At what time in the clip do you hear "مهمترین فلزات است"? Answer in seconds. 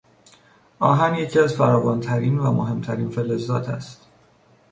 2.51-4.05